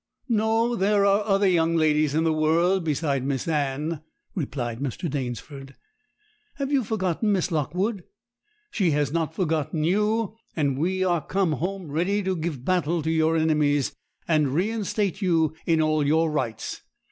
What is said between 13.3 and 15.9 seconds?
enemies, and reinstate you in